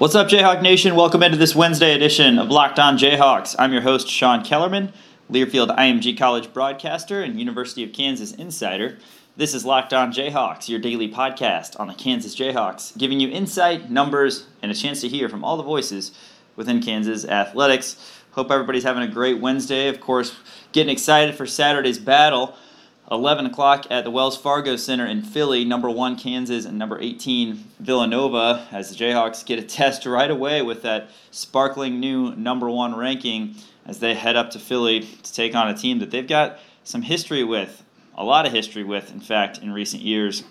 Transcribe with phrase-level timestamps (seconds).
[0.00, 0.94] What's up, Jayhawk Nation?
[0.94, 3.54] Welcome into this Wednesday edition of Locked On Jayhawks.
[3.58, 4.94] I'm your host, Sean Kellerman,
[5.30, 8.96] Learfield IMG College broadcaster and University of Kansas insider.
[9.36, 13.90] This is Locked On Jayhawks, your daily podcast on the Kansas Jayhawks, giving you insight,
[13.90, 16.12] numbers, and a chance to hear from all the voices
[16.56, 18.22] within Kansas athletics.
[18.30, 19.88] Hope everybody's having a great Wednesday.
[19.88, 20.34] Of course,
[20.72, 22.56] getting excited for Saturday's battle.
[23.10, 27.64] 11 o'clock at the Wells Fargo Center in Philly, number one Kansas and number 18
[27.80, 32.94] Villanova, as the Jayhawks get a test right away with that sparkling new number one
[32.94, 36.60] ranking as they head up to Philly to take on a team that they've got
[36.84, 37.82] some history with,
[38.16, 40.44] a lot of history with, in fact, in recent years.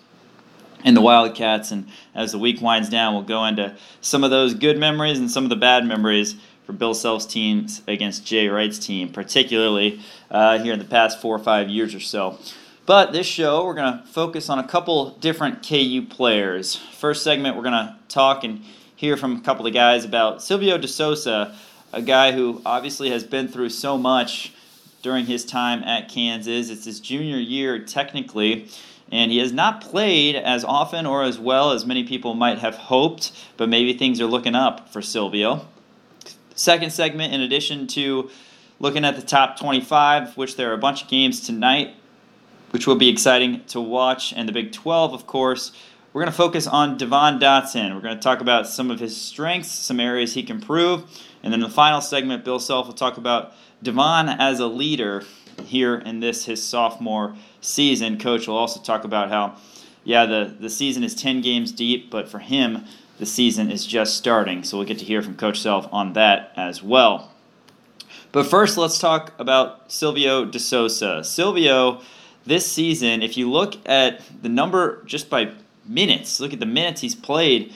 [0.86, 4.54] In the Wildcats, and as the week winds down, we'll go into some of those
[4.54, 6.36] good memories and some of the bad memories
[6.70, 11.36] for Bill Self's team against Jay Wright's team, particularly uh, here in the past four
[11.36, 12.38] or five years or so.
[12.86, 16.76] But this show, we're going to focus on a couple different KU players.
[16.76, 18.62] First segment, we're going to talk and
[18.96, 21.56] hear from a couple of guys about Silvio De Sousa,
[21.92, 24.54] a guy who obviously has been through so much
[25.02, 26.70] during his time at Kansas.
[26.70, 28.70] It's his junior year, technically
[29.12, 32.76] and he has not played as often or as well as many people might have
[32.76, 35.66] hoped, but maybe things are looking up for Silvio.
[36.60, 38.30] Second segment, in addition to
[38.82, 41.96] looking at the top 25, which there are a bunch of games tonight,
[42.72, 45.72] which will be exciting to watch, and the Big 12, of course.
[46.12, 47.96] We're going to focus on Devon Dotson.
[47.96, 51.04] We're going to talk about some of his strengths, some areas he can improve,
[51.44, 55.24] and then the final segment, Bill Self will talk about Devon as a leader
[55.64, 58.20] here in this his sophomore season.
[58.20, 59.56] Coach will also talk about how,
[60.04, 62.84] yeah, the, the season is 10 games deep, but for him,
[63.20, 64.64] the season is just starting.
[64.64, 67.32] So we'll get to hear from Coach Self on that as well.
[68.32, 71.24] But first, let's talk about Silvio De Sousa.
[71.24, 72.02] Silvio,
[72.46, 75.52] this season, if you look at the number just by
[75.86, 77.74] minutes, look at the minutes he's played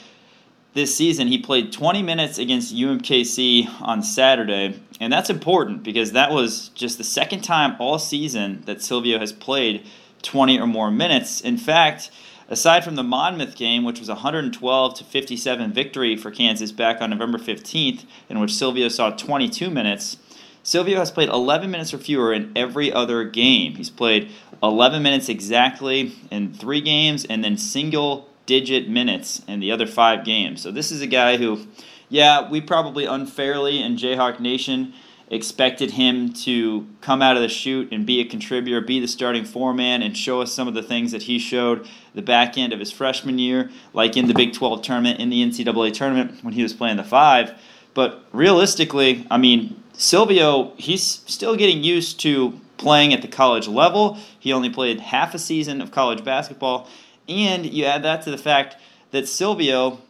[0.73, 1.27] this season.
[1.27, 6.97] He played 20 minutes against UMKC on Saturday, and that's important because that was just
[6.97, 9.85] the second time all season that Silvio has played
[10.22, 11.41] 20 or more minutes.
[11.41, 12.12] In fact,
[12.53, 17.02] Aside from the Monmouth game, which was a 112 to 57 victory for Kansas back
[17.02, 20.18] on November 15th, in which Silvio saw 22 minutes,
[20.62, 23.74] Silvio has played 11 minutes or fewer in every other game.
[23.74, 24.30] He's played
[24.62, 30.24] 11 minutes exactly in three games, and then single digit minutes in the other five
[30.24, 30.62] games.
[30.62, 31.66] So this is a guy who,
[32.08, 34.94] yeah, we probably unfairly in Jayhawk Nation
[35.29, 39.45] expected him to come out of the chute and be a contributor, be the starting
[39.45, 42.79] foreman, and show us some of the things that he showed the back end of
[42.79, 46.62] his freshman year, like in the Big 12 tournament, in the NCAA tournament when he
[46.62, 47.53] was playing the five.
[47.94, 54.17] But realistically, I mean, Silvio, he's still getting used to playing at the college level.
[54.39, 56.88] He only played half a season of college basketball.
[57.28, 58.75] And you add that to the fact
[59.12, 60.01] that Silvio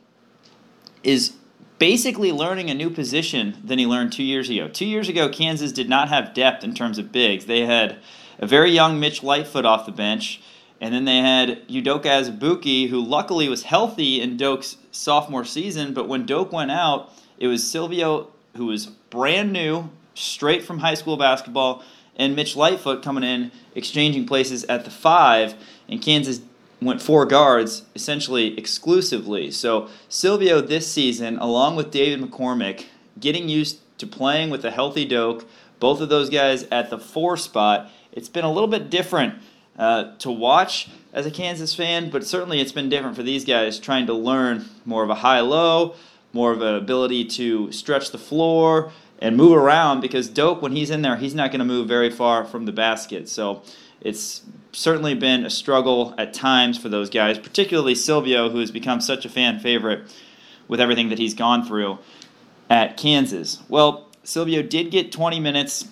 [1.03, 1.33] is
[1.83, 4.69] basically learning a new position than he learned two years ago.
[4.69, 7.43] Two years ago, Kansas did not have depth in terms of bigs.
[7.43, 7.97] They had
[8.39, 10.41] a very young Mitch Lightfoot off the bench,
[10.79, 16.07] and then they had Udoka Azubuike, who luckily was healthy in Doke's sophomore season, but
[16.07, 21.17] when Doke went out, it was Silvio, who was brand new, straight from high school
[21.17, 21.83] basketball,
[22.15, 25.55] and Mitch Lightfoot coming in, exchanging places at the five,
[25.89, 26.39] and Kansas
[26.85, 29.51] went four guards essentially exclusively.
[29.51, 32.85] So Silvio this season, along with David McCormick,
[33.19, 35.45] getting used to playing with a healthy Doke,
[35.79, 37.89] both of those guys at the four spot.
[38.11, 39.35] It's been a little bit different
[39.77, 43.79] uh, to watch as a Kansas fan, but certainly it's been different for these guys
[43.79, 45.95] trying to learn more of a high low,
[46.31, 50.89] more of an ability to stretch the floor and move around because Doke, when he's
[50.89, 53.29] in there, he's not going to move very far from the basket.
[53.29, 53.61] So
[54.03, 54.41] it's
[54.73, 59.25] certainly been a struggle at times for those guys, particularly Silvio, who has become such
[59.25, 60.13] a fan favorite
[60.67, 61.99] with everything that he's gone through
[62.69, 63.61] at Kansas.
[63.69, 65.87] Well, Silvio did get 20 minutes,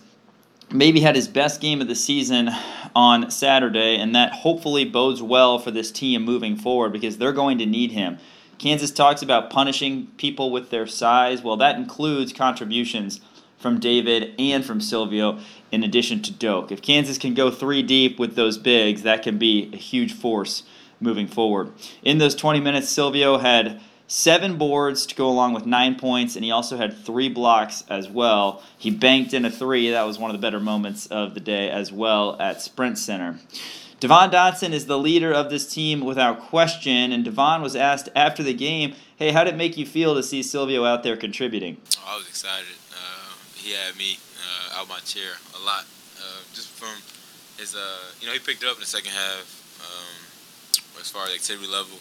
[0.72, 2.50] maybe had his best game of the season
[2.96, 7.58] on Saturday, and that hopefully bodes well for this team moving forward because they're going
[7.60, 8.18] to need him.
[8.58, 11.42] Kansas talks about punishing people with their size.
[11.42, 13.20] Well, that includes contributions
[13.62, 15.40] from David and from Silvio,
[15.72, 16.72] in addition to Doke.
[16.72, 20.64] If Kansas can go three deep with those bigs, that can be a huge force
[21.00, 21.72] moving forward.
[22.04, 26.44] In those 20 minutes, Silvio had seven boards to go along with nine points, and
[26.44, 28.62] he also had three blocks as well.
[28.78, 29.90] He banked in a three.
[29.90, 33.40] That was one of the better moments of the day as well at Sprint Center.
[34.02, 38.42] Devon Dotson is the leader of this team without question, and Devon was asked after
[38.42, 41.78] the game, hey, how did it make you feel to see Silvio out there contributing?
[42.04, 42.81] I was excited
[43.62, 45.86] he had me uh, out my chair a lot,
[46.18, 46.98] uh, just from
[47.58, 47.76] his.
[47.76, 49.46] Uh, you know, he picked it up in the second half.
[49.82, 50.32] Um,
[51.00, 51.98] as far as activity level,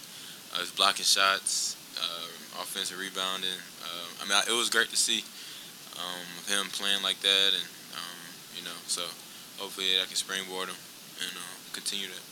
[0.54, 3.60] uh, his blocking shots, uh, offensive rebounding.
[3.84, 5.24] Uh, I mean, I, it was great to see
[5.96, 8.20] um, him playing like that, and um,
[8.56, 9.02] you know, so
[9.58, 10.76] hopefully I can springboard him
[11.20, 12.24] and uh, continue that.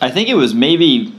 [0.00, 1.14] I think it was maybe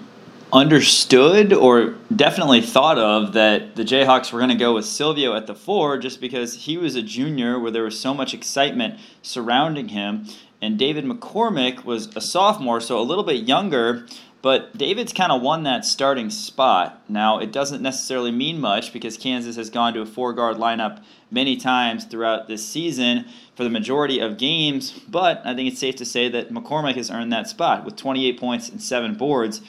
[0.53, 5.47] understood or definitely thought of that the Jayhawks were going to go with Silvio at
[5.47, 9.89] the four just because he was a junior where there was so much excitement surrounding
[9.89, 10.27] him.
[10.61, 14.05] And David McCormick was a sophomore, so a little bit younger,
[14.43, 17.01] but David's kind of won that starting spot.
[17.09, 21.03] Now, it doesn't necessarily mean much because Kansas has gone to a four guard lineup
[21.31, 25.95] many times throughout this season for the majority of games, but I think it's safe
[25.95, 29.61] to say that McCormick has earned that spot with 28 points and seven boards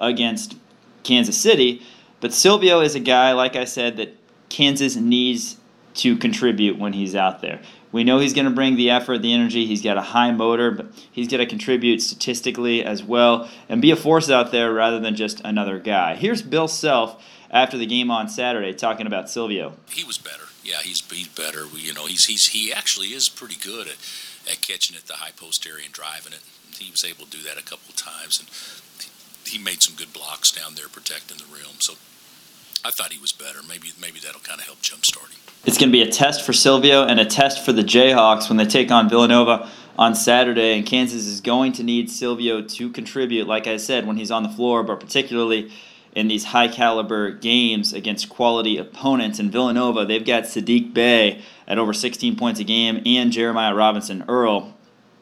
[0.00, 0.56] against
[1.02, 1.82] Kansas City.
[2.20, 4.16] But Silvio is a guy, like I said, that
[4.48, 5.56] Kansas needs
[5.94, 7.60] to contribute when he's out there.
[7.92, 9.66] We know he's going to bring the effort, the energy.
[9.66, 13.90] He's got a high motor, but he's going to contribute statistically as well and be
[13.90, 16.14] a force out there rather than just another guy.
[16.14, 19.74] Here's Bill Self after the game on Saturday talking about Silvio.
[19.90, 20.44] He was better.
[20.62, 21.64] Yeah, he's he's better.
[21.74, 23.96] You know, he's he's he actually is pretty good at,
[24.48, 26.42] at catching it the high post area and driving it.
[26.78, 28.48] He was able to do that a couple times, and
[29.50, 31.80] he made some good blocks down there protecting the rim.
[31.80, 31.94] So
[32.84, 33.60] I thought he was better.
[33.68, 35.40] Maybe maybe that'll kind of help jumpstart him.
[35.64, 38.56] It's going to be a test for Silvio and a test for the Jayhawks when
[38.56, 39.68] they take on Villanova
[39.98, 40.78] on Saturday.
[40.78, 44.42] And Kansas is going to need Silvio to contribute, like I said, when he's on
[44.42, 45.70] the floor, but particularly
[46.14, 49.38] in these high caliber games against quality opponents.
[49.38, 54.24] In Villanova, they've got Sadiq Bey at over 16 points a game and Jeremiah Robinson
[54.28, 54.74] Earl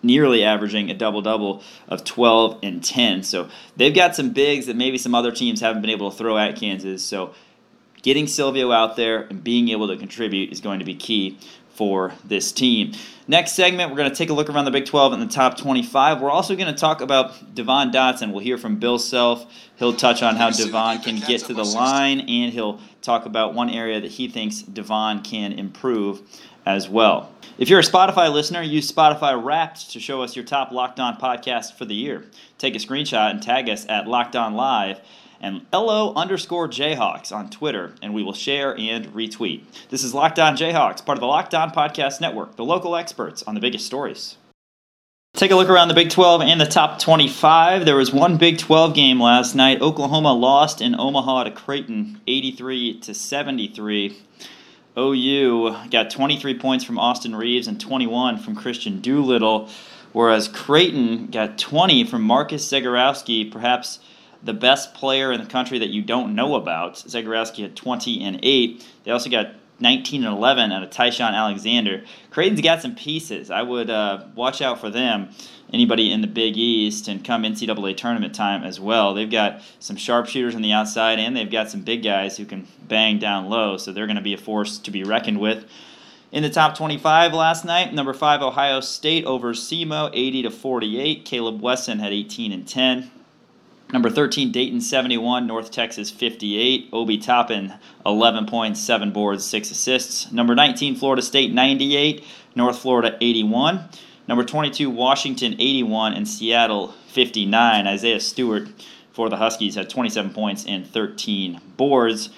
[0.02, 3.22] nearly averaging a double double of 12 and 10.
[3.22, 6.38] So they've got some bigs that maybe some other teams haven't been able to throw
[6.38, 7.04] at Kansas.
[7.04, 7.34] So
[8.02, 11.38] getting Silvio out there and being able to contribute is going to be key
[11.78, 12.92] for this team.
[13.28, 15.56] Next segment, we're going to take a look around the Big 12 and the top
[15.56, 16.20] 25.
[16.20, 18.32] We're also going to talk about Devon Dotson.
[18.32, 19.46] We'll hear from Bill Self.
[19.76, 23.70] He'll touch on how Devon can get to the line, and he'll talk about one
[23.70, 26.22] area that he thinks Devon can improve
[26.68, 27.32] as well.
[27.56, 31.16] If you're a Spotify listener, use Spotify Wrapped to show us your top Locked On
[31.16, 32.26] podcast for the year.
[32.58, 35.00] Take a screenshot and tag us at Locked On Live
[35.40, 39.62] and LO underscore Jayhawks on Twitter, and we will share and retweet.
[39.88, 43.42] This is Locked On Jayhawks, part of the Locked On Podcast Network, the local experts
[43.44, 44.36] on the biggest stories.
[45.34, 47.86] Take a look around the Big 12 and the top 25.
[47.86, 49.80] There was one Big 12 game last night.
[49.80, 54.16] Oklahoma lost in Omaha to Creighton, 83 to 73.
[54.98, 59.68] OU got 23 points from Austin Reaves and 21 from Kristian Doolittle,
[60.12, 64.00] whereas Creighton got 20 from Marcus Zegarowski, perhaps
[64.42, 66.94] the best player in the country that you don't know about.
[66.94, 68.86] Zegarowski had 20 and 8.
[69.04, 72.04] They also got 19 and 11 out of Ty-Shon Alexander.
[72.30, 73.50] Creighton's got some pieces.
[73.50, 75.30] I would uh, watch out for them.
[75.72, 79.14] Anybody in the Big East and come NCAA tournament time as well.
[79.14, 82.66] They've got some sharpshooters on the outside and they've got some big guys who can
[82.86, 85.66] bang down low, so they're going to be a force to be reckoned with.
[86.30, 91.25] In the top 25 last night, number 5 Ohio State over SEMO 80 to 48.
[91.25, 93.10] Caleb Wesson had 18 and 10.
[93.90, 96.90] Number 13, Dayton 71, North Texas 58.
[96.93, 97.73] Obi Toppin
[98.05, 100.31] 11 points, 7 boards, 6 assists.
[100.31, 102.23] Number 19, Florida State 98,
[102.55, 103.88] North Florida 81.
[104.26, 107.87] Number 22, Washington 81, and Seattle 59.
[107.87, 108.69] Isaiah Stewart
[109.11, 112.29] for the Huskies had 27 points and 13 boards.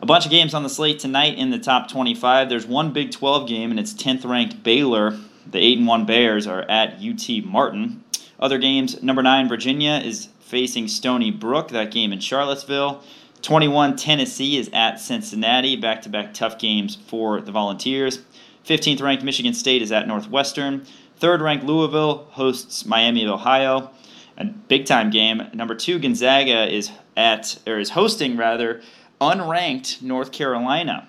[0.00, 2.48] A bunch of games on the slate tonight in the top 25.
[2.48, 5.18] There's one Big 12 game, and it's 10th ranked Baylor.
[5.46, 8.04] The 8 and 1 Bears are at UT Martin.
[8.38, 13.02] Other games, number 9, Virginia is facing Stony Brook, that game in Charlottesville.
[13.42, 18.20] 21 Tennessee is at Cincinnati, back to back tough games for the Volunteers.
[18.64, 20.84] 15th ranked Michigan State is at Northwestern.
[21.16, 23.90] Third ranked Louisville hosts Miami of Ohio.
[24.36, 25.42] A big time game.
[25.52, 28.82] Number two Gonzaga is at or is hosting rather
[29.20, 31.08] unranked North Carolina.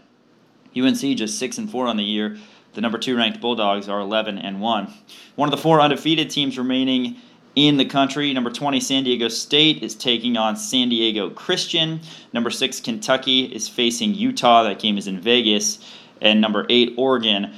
[0.75, 2.37] UNC just six and four on the year.
[2.73, 4.93] The number two ranked Bulldogs are 11 and one.
[5.35, 7.17] One of the four undefeated teams remaining
[7.55, 8.33] in the country.
[8.33, 12.01] Number 20, San Diego State is taking on San Diego Christian.
[12.31, 14.63] Number 6, Kentucky is facing Utah.
[14.63, 15.79] That game is in Vegas.
[16.21, 17.55] And number 8, Oregon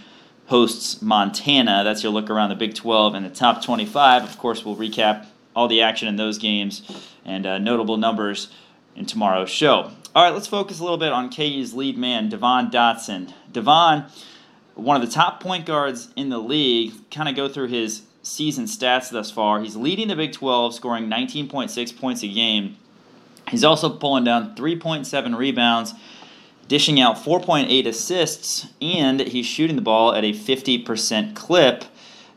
[0.47, 1.83] hosts Montana.
[1.83, 4.23] That's your look around the Big 12 and the top 25.
[4.23, 5.25] Of course, we'll recap
[5.55, 6.81] all the action in those games
[7.25, 8.49] and uh, notable numbers
[8.95, 9.91] in tomorrow's show.
[10.13, 13.33] All right, let's focus a little bit on KU's lead man, Devon Dotson.
[13.51, 14.05] Devon,
[14.75, 18.65] one of the top point guards in the league, kind of go through his season
[18.65, 19.61] stats thus far.
[19.61, 22.77] He's leading the Big 12, scoring 19.6 points a game.
[23.49, 25.93] He's also pulling down 3.7 rebounds,
[26.67, 31.83] dishing out 4.8 assists, and he's shooting the ball at a 50% clip.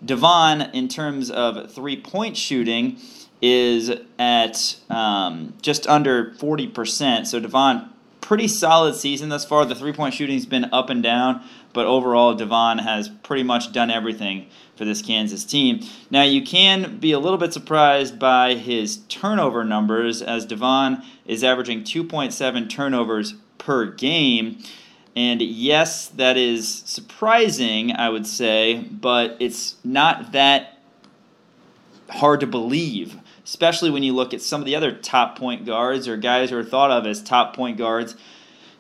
[0.05, 2.99] Devon, in terms of three point shooting,
[3.41, 7.26] is at um, just under 40%.
[7.26, 7.91] So Devon
[8.25, 9.64] pretty solid season thus far.
[9.64, 13.90] The three point shooting's been up and down, but overall, Devon has pretty much done
[13.90, 15.81] everything for this Kansas team.
[16.11, 21.45] Now, you can be a little bit surprised by his turnover numbers, as Devon is
[21.45, 24.59] averaging 2.7 turnovers per game.
[25.16, 30.78] And yes, that is surprising, I would say, but it's not that
[32.09, 36.07] hard to believe, especially when you look at some of the other top point guards
[36.07, 38.14] or guys who are thought of as top point guards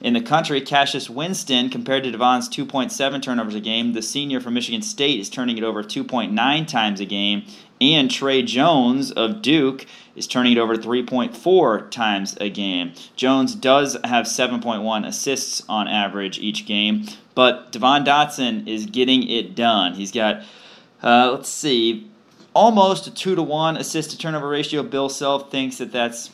[0.04, 0.60] in the country.
[0.60, 5.30] Cassius Winston, compared to Devon's 2.7 turnovers a game, the senior from Michigan State is
[5.30, 7.44] turning it over 2.9 times a game,
[7.80, 12.92] and Tre Jones of Duke is turning it over 3.4 times a game.
[13.16, 19.54] Jones does have 7.1 assists on average each game, but Devon Dotson is getting it
[19.54, 19.94] done.
[19.94, 20.44] He's got,
[21.02, 22.10] uh, let's see,
[22.52, 24.82] almost a 2 to 1 assist to turnover ratio.
[24.82, 26.30] Bill Self thinks that that's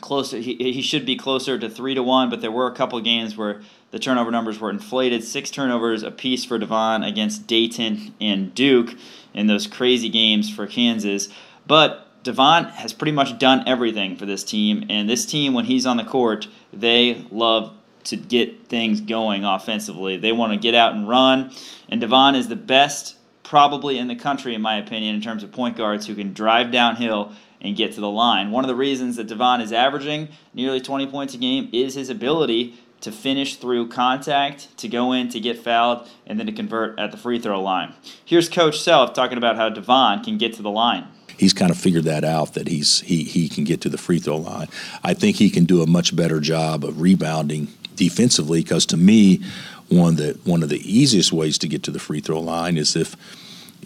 [0.00, 0.38] closer.
[0.38, 3.36] He, he should be closer to 3 to 1, but there were a couple games
[3.36, 5.24] where the turnover numbers were inflated.
[5.24, 8.94] Six turnovers apiece for Devon against Dayton and Duke
[9.34, 11.28] in those crazy games for Kansas.
[11.66, 15.86] But Devon has pretty much done everything for this team, and this team, when he's
[15.86, 17.72] on the court, they love
[18.04, 20.16] to get things going offensively.
[20.16, 21.52] They want to get out and run,
[21.88, 25.52] and Devon is the best probably in the country, in my opinion, in terms of
[25.52, 28.50] point guards who can drive downhill and get to the line.
[28.50, 32.10] One of the reasons that Devon is averaging nearly 20 points a game is his
[32.10, 36.98] ability to finish through contact, to go in, to get fouled, and then to convert
[36.98, 37.94] at the free throw line.
[38.24, 41.06] Here's Coach Self talking about how Devon can get to the line
[41.38, 44.18] he's kind of figured that out that he's he he can get to the free
[44.18, 44.68] throw line.
[45.04, 49.42] I think he can do a much better job of rebounding defensively because to me,
[49.88, 52.96] one the one of the easiest ways to get to the free throw line is
[52.96, 53.16] if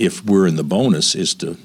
[0.01, 1.57] if we're in the bonus is to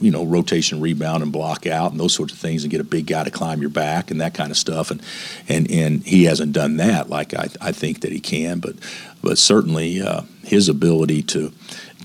[0.00, 2.84] you know rotation rebound and block out and those sorts of things and get a
[2.84, 5.02] big guy to climb your back and that kind of stuff and
[5.48, 8.76] and and he hasn't done that like I, I think that he can but
[9.22, 11.52] but certainly uh, his ability to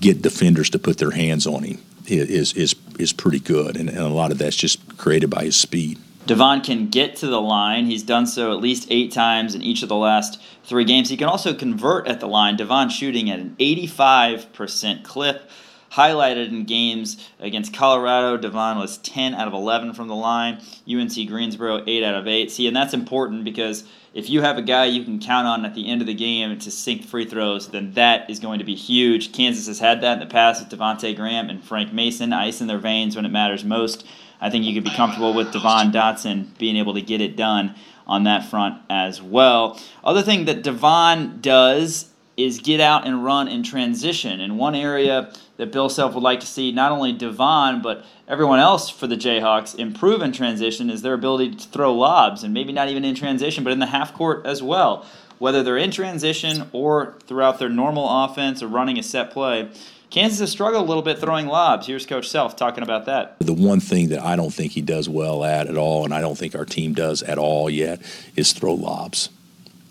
[0.00, 3.98] get defenders to put their hands on him is is is pretty good, and, and
[3.98, 5.98] a lot of that's just created by his speed.
[6.26, 7.86] Devon can get to the line.
[7.86, 11.10] He's done so at least eight times in each of the last three games.
[11.10, 12.56] He can also convert at the line.
[12.56, 15.50] Devon shooting at an 85% clip
[15.94, 18.36] highlighted in games against Colorado.
[18.36, 20.60] Devon was 10 out of 11 from the line.
[20.90, 22.50] UNC Greensboro, 8 out of 8.
[22.50, 25.74] See, and that's important because if you have a guy you can count on at
[25.74, 28.74] the end of the game to sink free throws, then that is going to be
[28.74, 29.32] huge.
[29.32, 32.66] Kansas has had that in the past with Devonte Graham and Frank Mason, ice in
[32.66, 34.06] their veins when it matters most.
[34.40, 37.74] I think you could be comfortable with Devon Dotson being able to get it done
[38.06, 39.80] on that front as well.
[40.02, 44.40] Other thing that Devon does is get out and run in transition.
[44.40, 48.58] And one area that Bill Self would like to see not only Devon, but everyone
[48.58, 52.72] else for the Jayhawks improve in transition is their ability to throw lobs, and maybe
[52.72, 55.06] not even in transition, but in the half court as well.
[55.38, 59.70] Whether they're in transition or throughout their normal offense or running a set play,
[60.10, 61.88] Kansas has struggled a little bit throwing lobs.
[61.88, 63.36] Here's Coach Self talking about that.
[63.40, 66.20] The one thing that I don't think he does well at at all, and I
[66.20, 68.00] don't think our team does at all yet,
[68.36, 69.28] is throw lobs.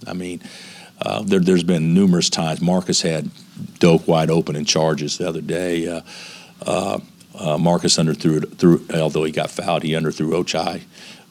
[0.07, 0.41] I mean,
[1.01, 3.29] uh, there, has been numerous times Marcus had
[3.79, 5.87] Doke wide open in charges the other day.
[5.87, 6.01] Uh,
[6.65, 6.99] uh,
[7.35, 10.83] uh Marcus underthrew, threw, although he got fouled, he underthrew Ochai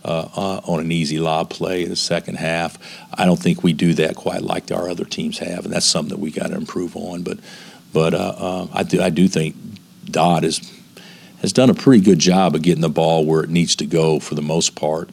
[0.04, 2.76] uh, uh, on an easy lob play in the second half.
[3.14, 6.10] I don't think we do that quite like our other teams have, and that's something
[6.10, 7.22] that we got to improve on.
[7.22, 7.38] But
[7.92, 9.54] but I do I do think
[10.04, 10.60] Dodd is
[11.40, 14.18] has done a pretty good job of getting the ball where it needs to go
[14.18, 15.10] for the most part.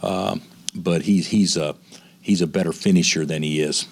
[0.00, 1.74] but he's he's a
[2.22, 3.86] he's a better finisher than he is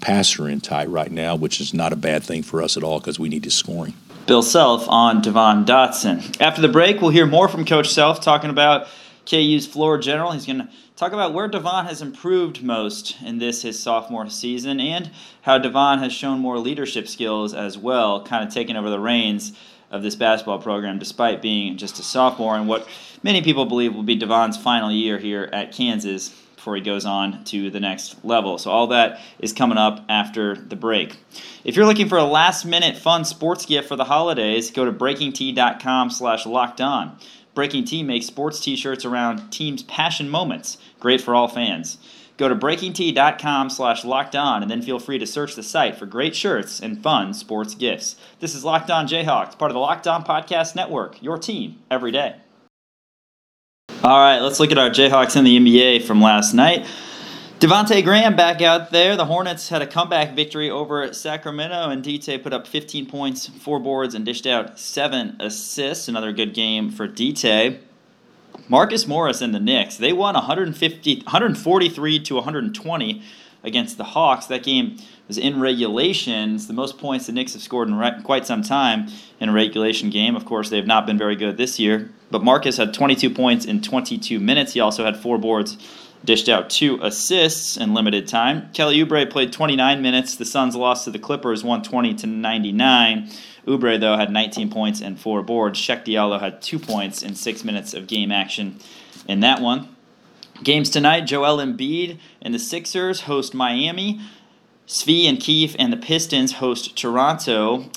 [0.00, 3.00] passer in tight right now, which is not a bad thing for us at all
[3.00, 3.94] because we need his scoring.
[4.26, 6.40] Bill Self on Devon Dotson.
[6.40, 8.86] After the break, we'll hear more from Coach Self talking about
[9.26, 10.32] KU's floor general.
[10.32, 14.80] He's going to talk about where Devon has improved most in this his sophomore season
[14.80, 15.10] and
[15.42, 19.52] how Devon has shown more leadership skills as well, kind of taking over the reins
[19.90, 22.88] of this basketball program despite being just a sophomore and what
[23.22, 26.34] many people believe will be Devon's final year here at Kansas
[26.64, 28.56] before he goes on to the next level.
[28.56, 31.18] So all that is coming up after the break.
[31.62, 34.90] If you're looking for a last minute fun sports gift for the holidays, go to
[34.90, 37.18] breakingtea.com slash locked on.
[37.54, 40.78] Breaking Tea makes sports t-shirts around teams' passion moments.
[41.00, 41.98] Great for all fans.
[42.38, 46.06] Go to breakingtea.com slash locked on and then feel free to search the site for
[46.06, 48.16] great shirts and fun sports gifts.
[48.40, 52.10] This is Locked On Jayhawks, part of the Locked On Podcast Network, your team every
[52.10, 52.36] day.
[54.04, 56.86] All right, let's look at our Jayhawks in the NBA from last night.
[57.58, 59.16] Devonte Graham back out there.
[59.16, 63.80] The Hornets had a comeback victory over Sacramento, and Dite put up 15 points, four
[63.80, 66.06] boards, and dished out seven assists.
[66.06, 67.80] Another good game for Dite.
[68.68, 73.22] Marcus Morris and the Knicks, they won 150, 143 to 120
[73.64, 74.46] against the Hawks.
[74.46, 76.54] That game was in regulation.
[76.54, 79.08] It's the most points the Knicks have scored in re- quite some time
[79.40, 80.36] in a regulation game.
[80.36, 82.10] Of course, they have not been very good this year.
[82.30, 84.74] But Marcus had 22 points in 22 minutes.
[84.74, 85.78] He also had four boards,
[86.24, 88.70] dished out two assists in limited time.
[88.72, 90.36] Kelly Oubre played 29 minutes.
[90.36, 93.30] The Suns lost to the Clippers 120 to 99.
[93.66, 95.80] Oubre, though, had 19 points and four boards.
[95.80, 98.78] Cheick Diallo had two points in six minutes of game action
[99.26, 99.93] in that one.
[100.62, 104.20] Games tonight Joel Embiid and the Sixers host Miami.
[104.86, 107.90] Svi and Keefe and the Pistons host Toronto.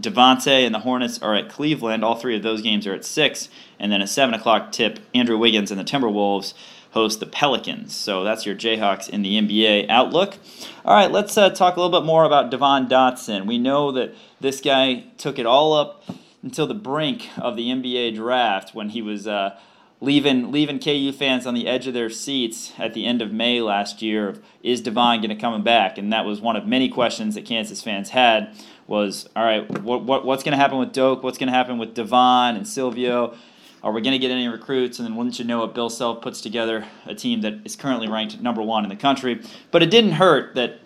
[0.00, 2.04] Devonte and the Hornets are at Cleveland.
[2.04, 3.48] All three of those games are at 6.
[3.78, 6.54] And then a 7 o'clock tip Andrew Wiggins and the Timberwolves
[6.92, 7.94] host the Pelicans.
[7.94, 10.38] So that's your Jayhawks in the NBA outlook.
[10.84, 13.46] All right, let's uh, talk a little bit more about Devon Dotson.
[13.46, 16.04] We know that this guy took it all up
[16.42, 19.58] until the brink of the NBA draft when he was uh,
[20.00, 23.60] leaving leaving KU fans on the edge of their seats at the end of May
[23.60, 24.28] last year.
[24.28, 25.98] Of, is Devon going to come back?
[25.98, 28.54] And that was one of many questions that Kansas fans had.
[28.86, 29.68] Was all right.
[29.82, 31.22] What, what what's going to happen with Doke?
[31.22, 33.36] What's going to happen with Devon and Silvio?
[33.82, 34.98] Are we going to get any recruits?
[34.98, 38.08] And then wouldn't you know it, Bill Self puts together a team that is currently
[38.08, 39.40] ranked number one in the country.
[39.70, 40.80] But it didn't hurt that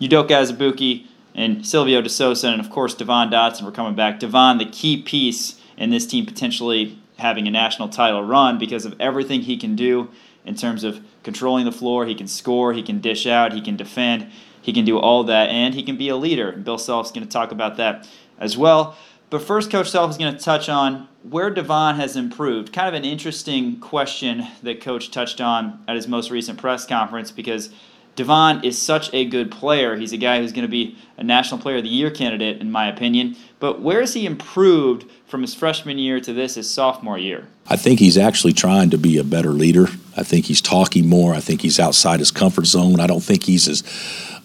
[0.00, 4.20] Udoka Azubuike and Silvio De Sousa and of course Devon Dotson were coming back.
[4.20, 8.94] Devon, the key piece in this team potentially having a national title run because of
[9.00, 10.10] everything he can do
[10.44, 12.04] in terms of controlling the floor.
[12.04, 15.48] He can score, he can dish out, he can defend, he can do all that,
[15.48, 16.52] and he can be a leader.
[16.52, 18.06] Bill Self's going to talk about that
[18.38, 18.94] as well.
[19.30, 22.74] But first, Coach Self is going to touch on where Devon has improved.
[22.74, 27.30] Kind of an interesting question that Coach touched on at his most recent press conference
[27.30, 27.70] because
[28.16, 29.96] Devon is such a good player.
[29.96, 32.70] He's a guy who's going to be a National Player of the Year candidate, in
[32.70, 33.36] my opinion.
[33.58, 37.48] But where has he improved from his freshman year to this his sophomore year?
[37.66, 39.88] I think he's actually trying to be a better leader.
[40.16, 41.34] I think he's talking more.
[41.34, 43.00] I think he's outside his comfort zone.
[43.00, 43.82] I don't think he's as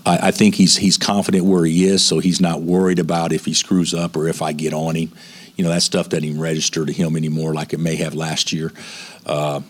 [0.06, 3.54] I, think he's he's confident where he is, so he's not worried about if he
[3.54, 5.12] screws up or if I get on him.
[5.55, 8.53] You know, that stuff doesn't even register to him anymore like it may have last
[8.53, 8.72] year.
[9.25, 9.62] Uh,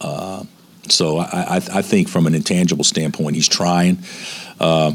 [0.00, 0.44] uh,
[0.90, 3.98] so I, I, I, think from an intangible standpoint, he's trying.
[4.60, 4.92] Uh,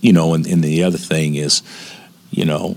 [0.00, 1.62] you know, and, and the other thing is,
[2.30, 2.76] you know,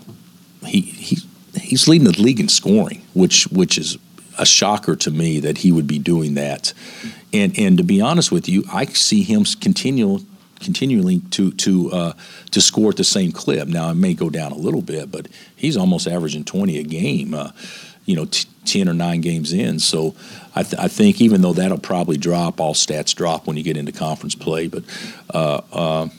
[0.65, 1.17] he he
[1.59, 3.97] he's leading the league in scoring, which which is
[4.37, 6.73] a shocker to me that he would be doing that.
[7.33, 10.21] And and to be honest with you, I see him continual
[10.59, 12.13] continually to to uh,
[12.51, 13.67] to score at the same clip.
[13.67, 17.33] Now it may go down a little bit, but he's almost averaging twenty a game.
[17.33, 17.51] Uh,
[18.05, 19.79] you know, t- ten or nine games in.
[19.79, 20.15] So
[20.55, 23.77] I, th- I, think even though that'll probably drop, all stats drop when you get
[23.77, 24.67] into conference play.
[24.67, 24.83] But
[25.33, 26.09] uh, uh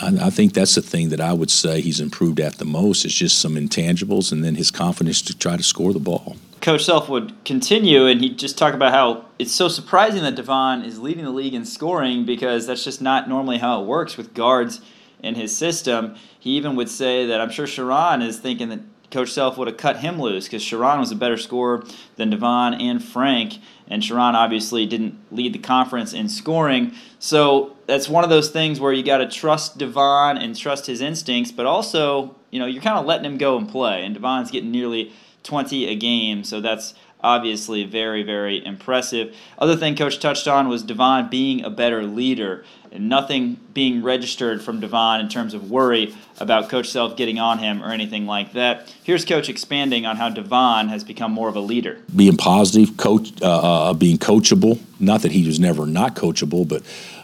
[0.00, 3.04] I, I, think that's the thing that I would say he's improved at the most
[3.04, 6.36] is just some intangibles and then his confidence to try to score the ball.
[6.60, 10.82] Coach Self would continue, and he'd just talk about how it's so surprising that Devon
[10.82, 14.32] is leading the league in scoring because that's just not normally how it works with
[14.32, 14.80] guards
[15.22, 16.14] in his system.
[16.40, 18.80] He even would say that I'm sure Sherron is thinking that
[19.14, 21.84] Coach Self would have cut him loose because Sherron was a better scorer
[22.16, 26.92] than Devon and Frank, and Sherron obviously didn't lead the conference in scoring.
[27.20, 31.00] So that's one of those things where you got to trust Devon and trust his
[31.00, 34.04] instincts, but also, you know, you're kind of letting him go and play.
[34.04, 35.12] And Devon's getting nearly
[35.44, 39.34] 20 a game, so that's obviously very, very impressive.
[39.58, 44.62] Other thing Coach touched on was Devon being a better leader and nothing being registered
[44.62, 48.52] from Devon in terms of worry about Coach Self getting on him or anything like
[48.52, 48.94] that.
[49.02, 51.98] Here's Coach expanding on how Devon has become more of a leader.
[52.14, 54.78] Being positive, coach, uh, uh, being coachable.
[55.00, 56.82] Not that he was never not coachable, but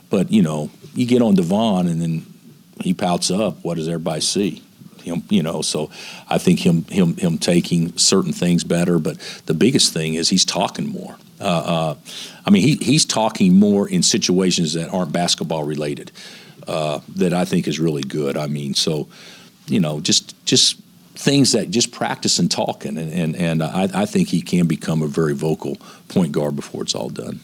[0.08, 2.26] but you know, you get on Devon and then
[2.80, 3.62] he pouts up.
[3.62, 4.62] What does everybody see?
[5.02, 5.62] Him, you know.
[5.62, 5.90] So
[6.28, 10.44] I think him him him taking certain things better, but the biggest thing is he's
[10.44, 11.16] talking more.
[11.40, 11.94] Uh, uh,
[12.44, 16.12] I mean, he he's talking more in situations that aren't basketball related.
[16.68, 18.36] Uh, that I think is really good.
[18.36, 19.08] I mean, so
[19.66, 20.80] you know, just just
[21.14, 25.02] things that just practice and talking, and and, and I, I think he can become
[25.02, 25.76] a very vocal
[26.08, 27.40] point guard before it's all done.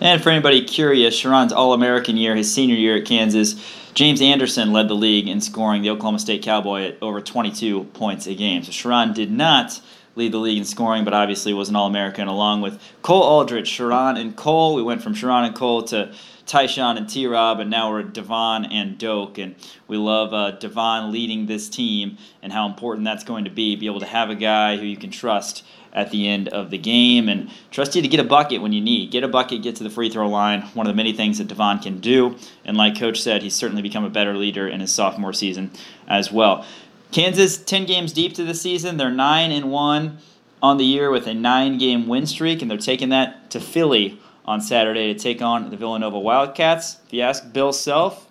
[0.00, 3.54] And for anybody curious, Sherron's All American year, his senior year at Kansas,
[3.92, 8.26] James Anderson led the league in scoring the Oklahoma State Cowboy at over 22 points
[8.26, 8.62] a game.
[8.62, 9.78] So Sherron did not
[10.16, 13.66] lead the league in scoring, but obviously was an All American along with Cole Aldrich,
[13.66, 14.74] Sherron, and Cole.
[14.74, 16.14] We went from Sherron and Cole to
[16.46, 19.36] Tyshawn and T Rob, and now we're at Devon and Doke.
[19.36, 19.54] And
[19.86, 23.76] we love uh, Devon leading this team and how important that's going to be.
[23.76, 26.78] Be able to have a guy who you can trust at the end of the
[26.78, 29.10] game and trust you to get a bucket when you need.
[29.10, 30.62] Get a bucket, get to the free throw line.
[30.74, 32.36] One of the many things that Devon can do.
[32.64, 35.70] And like Coach said, he's certainly become a better leader in his sophomore season
[36.06, 36.64] as well.
[37.10, 38.96] Kansas, 10 games deep to the season.
[38.96, 40.18] They're 9 and 1
[40.62, 44.18] on the year with a nine game win streak, and they're taking that to Philly
[44.44, 46.98] on Saturday to take on the Villanova Wildcats.
[47.06, 48.28] If you ask Bill Self,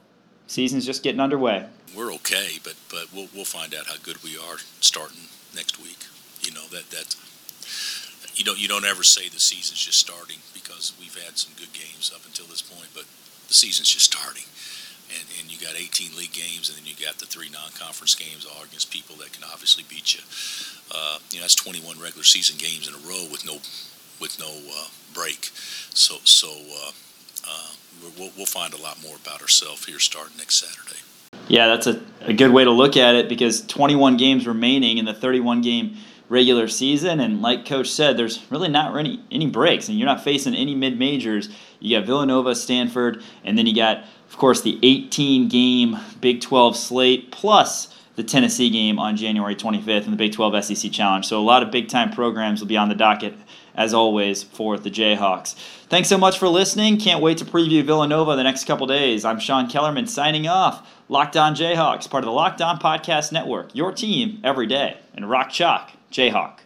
[0.48, 1.66] season's just getting underway.
[1.96, 5.24] We're okay, but but we'll we'll find out how good we are starting
[5.56, 6.06] next week.
[6.42, 7.16] You know that that
[8.40, 11.74] you don't you don't ever say the season's just starting because we've had some good
[11.74, 13.04] games up until this point, but
[13.50, 14.48] the season's just starting.
[15.10, 18.46] And, and you got 18 league games, and then you got the three non-conference games,
[18.46, 20.22] all against people that can obviously beat you.
[20.94, 23.60] Uh, you know, that's 21 regular season games in a row with no
[24.22, 25.50] with no uh, break.
[25.92, 26.92] So so uh,
[27.44, 27.70] uh,
[28.18, 31.02] we'll, we'll find a lot more about ourselves here starting next Saturday.
[31.50, 35.06] Yeah, that's a, a good way to look at it because 21 games remaining in
[35.06, 35.98] the 31 game
[36.30, 37.20] regular season.
[37.20, 40.76] And like Coach said, there's really not any, any breaks, and you're not facing any
[40.76, 41.50] mid majors.
[41.80, 46.78] You got Villanova, Stanford, and then you got, of course, the 18 game Big 12
[46.78, 51.26] slate plus the Tennessee game on January 25th and the Big 12 SEC Challenge.
[51.26, 53.34] So a lot of big time programs will be on the docket
[53.76, 55.56] as always for the Jayhawks.
[55.88, 56.98] Thanks so much for listening.
[56.98, 59.24] Can't wait to preview Villanova the next couple days.
[59.24, 60.86] I'm Sean Kellerman signing off.
[61.08, 63.74] Locked On Jayhawks, part of the Locked On Podcast Network.
[63.74, 64.98] Your team every day.
[65.16, 66.59] And rock chalk, Jayhawk.